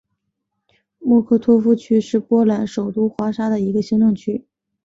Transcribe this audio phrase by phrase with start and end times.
[0.97, 4.47] 莫科托夫区是波兰首都华沙的一个行政区。